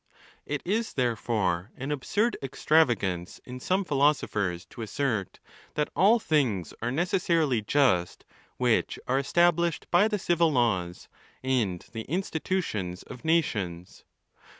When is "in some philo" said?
3.45-4.13